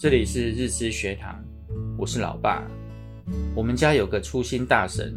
[0.00, 1.44] 这里是日知学堂，
[1.98, 2.66] 我是老爸。
[3.54, 5.14] 我们家有个粗心大神，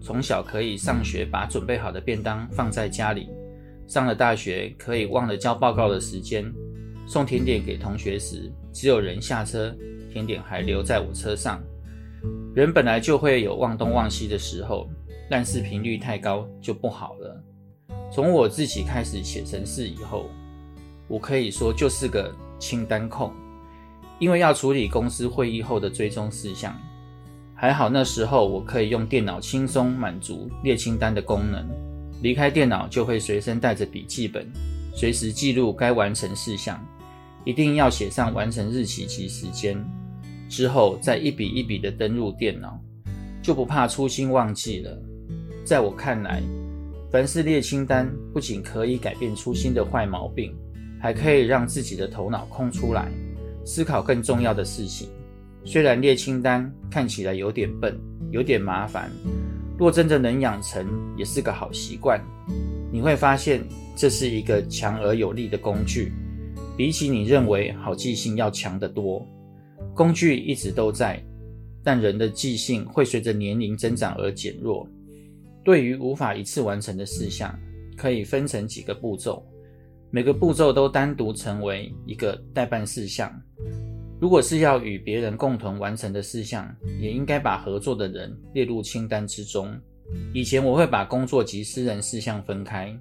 [0.00, 3.28] 从小可以上学把准备好的便当放在家里，
[3.86, 6.50] 上了大学可以忘了交报告的时间，
[7.06, 9.76] 送甜点给同学时，只有人下车，
[10.10, 11.62] 甜点还留在我车上。
[12.54, 14.88] 人本来就会有忘东忘西的时候，
[15.28, 17.44] 但是频率太高就不好了。
[18.10, 20.30] 从我自己开始写程式以后，
[21.06, 23.30] 我可以说就是个清单控，
[24.18, 26.76] 因为要处理公司会议后的追踪事项。
[27.54, 31.64] 还好那时候我可以用电脑轻松满足列清单的功能，
[32.20, 34.50] 离开电脑就会随身带着笔记本，
[34.94, 36.84] 随时记录该完成事项，
[37.44, 39.76] 一定要写上完成日期及时间，
[40.48, 42.80] 之后再一笔一笔的登入电脑，
[43.40, 45.00] 就不怕粗心忘记了。
[45.64, 46.42] 在我看来，
[47.12, 50.52] 凡是列清单不仅可以改变粗心的坏毛病，
[51.00, 53.08] 还可以让自己的头脑空出来，
[53.64, 55.08] 思考更重要的事情。
[55.64, 57.96] 虽然列清单看起来有点笨，
[58.30, 59.10] 有点麻烦，
[59.78, 60.86] 若真的能养成，
[61.16, 62.20] 也是个好习惯。
[62.90, 63.62] 你会发现，
[63.96, 66.12] 这是一个强而有力的工具，
[66.76, 69.26] 比起你认为好记性要强得多。
[69.94, 71.22] 工具一直都在，
[71.82, 74.86] 但人的记性会随着年龄增长而减弱。
[75.64, 77.56] 对于无法一次完成的事项，
[77.96, 79.46] 可以分成几个步骤，
[80.14, 83.32] 每个步骤都单独成为一个待办事项。
[84.20, 89.74] 如果是要与别人共同完成的事项，也应该把合作的人列入清单之中。
[90.34, 92.94] 以前我会把工作及私人事项分开，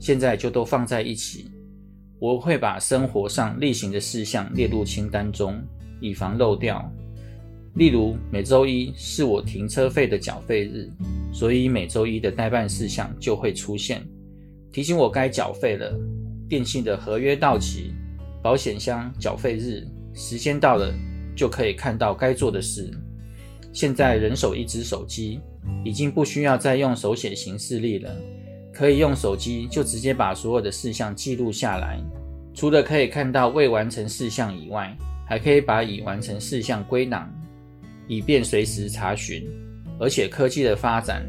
[0.00, 1.52] 现在就都放在一起。
[2.18, 5.56] 我会把生活上例行的事项列入清单中，
[6.00, 6.84] 以防漏掉。
[7.76, 10.90] 例如，每周一是我停车费的缴费日，
[11.32, 14.04] 所以每周一的待办事项就会出现，
[14.72, 15.96] 提醒我该缴费了。
[16.50, 17.94] 电信的合约到期，
[18.42, 20.92] 保险箱缴费日，时间到了
[21.36, 22.90] 就可以看到该做的事。
[23.72, 25.38] 现在人手一支手机，
[25.84, 28.12] 已经不需要再用手写行事历了，
[28.72, 32.02] 可以用手机就直接把所有的事项记录下来。
[32.52, 34.92] 除了可以看到未完成事项以外，
[35.24, 37.32] 还可以把已完成事项归档。
[38.08, 39.48] 以便随时查询，
[40.00, 41.24] 而且科技的发展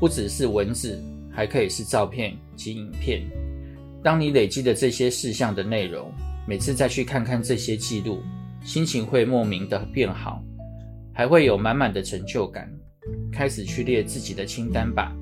[0.00, 0.98] 不只是文字，
[1.30, 3.22] 还可以是照片及影片。
[4.02, 6.12] 当你累积的这些事项的内容，
[6.46, 8.20] 每次再去看看这些记录，
[8.64, 10.42] 心情会莫名的变好，
[11.14, 12.70] 还会有满满的成就感。
[13.32, 15.12] 开始去列自己的清单吧，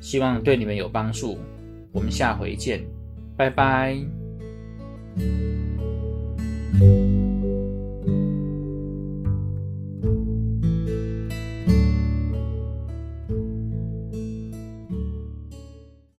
[0.00, 1.38] 希望对你们有帮助。
[1.92, 2.84] 我们下回见，
[3.36, 3.96] 拜拜。